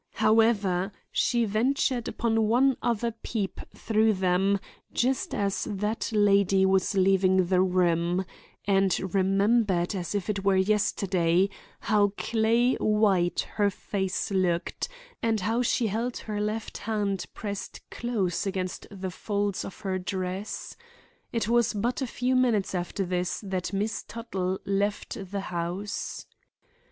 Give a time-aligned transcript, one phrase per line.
[0.13, 4.59] However, she ventured upon one other peep through them
[4.91, 8.25] just as that lady was leaving the room,
[8.65, 11.49] and remembered as if it were yesterday
[11.81, 14.89] how clay white her face looked,
[15.21, 20.75] and how she held her left hand pressed close against the folds of her dress.
[21.31, 26.25] It was but a few minutes after this that Miss Tuttle left the house.